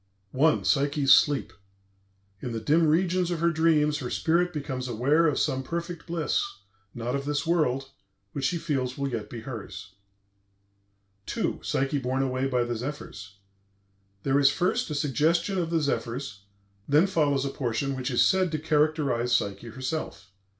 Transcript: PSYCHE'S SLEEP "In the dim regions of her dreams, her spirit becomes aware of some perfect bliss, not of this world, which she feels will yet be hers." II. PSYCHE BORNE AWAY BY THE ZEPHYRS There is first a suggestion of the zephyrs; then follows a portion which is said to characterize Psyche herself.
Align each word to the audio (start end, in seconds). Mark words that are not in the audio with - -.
PSYCHE'S 0.33 1.13
SLEEP 1.13 1.53
"In 2.41 2.53
the 2.53 2.59
dim 2.59 2.87
regions 2.87 3.29
of 3.29 3.39
her 3.39 3.51
dreams, 3.51 3.99
her 3.99 4.09
spirit 4.09 4.51
becomes 4.51 4.87
aware 4.87 5.27
of 5.27 5.37
some 5.37 5.61
perfect 5.61 6.07
bliss, 6.07 6.41
not 6.95 7.15
of 7.15 7.25
this 7.25 7.45
world, 7.45 7.91
which 8.31 8.45
she 8.45 8.57
feels 8.57 8.97
will 8.97 9.07
yet 9.09 9.29
be 9.29 9.41
hers." 9.41 9.93
II. 11.37 11.59
PSYCHE 11.61 12.01
BORNE 12.01 12.23
AWAY 12.23 12.47
BY 12.47 12.63
THE 12.63 12.75
ZEPHYRS 12.77 13.35
There 14.23 14.39
is 14.39 14.49
first 14.49 14.89
a 14.89 14.95
suggestion 14.95 15.59
of 15.59 15.69
the 15.69 15.79
zephyrs; 15.81 16.45
then 16.89 17.05
follows 17.05 17.45
a 17.45 17.49
portion 17.49 17.95
which 17.95 18.09
is 18.09 18.25
said 18.25 18.51
to 18.53 18.57
characterize 18.57 19.31
Psyche 19.35 19.67
herself. 19.67 20.31